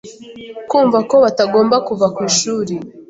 [0.69, 2.75] kumva ko batagomba kuva kw’ishuli